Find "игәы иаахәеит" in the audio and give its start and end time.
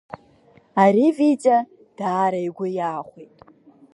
2.47-3.33